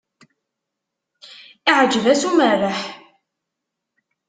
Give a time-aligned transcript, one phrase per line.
[1.71, 2.79] Iεǧeb-as umerreḥ.